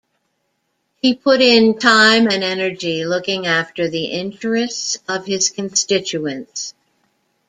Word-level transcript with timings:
He 0.99 1.13
put 1.13 1.41
in 1.41 1.77
time 1.77 2.23
and 2.27 2.43
energy 2.43 3.05
looking 3.05 3.45
after 3.45 3.87
the 3.87 4.05
interests 4.05 4.97
of 5.07 5.27
his 5.27 5.51
constituents. 5.51 6.73